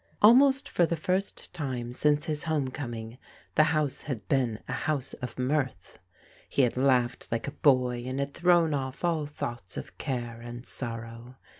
[0.19, 3.17] Almost for the first time since his home com ing,
[3.53, 5.99] the house had been a house of mirth.
[6.49, 10.65] He had laughed Hke a boy, and had thrown off all thoughts of care and
[10.65, 11.35] sorrow.